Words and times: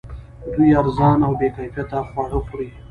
دوی 0.53 0.69
ارزان 0.81 1.19
او 1.27 1.33
بې 1.39 1.47
کیفیته 1.57 1.99
خواړه 2.09 2.39
خوري 2.45 2.69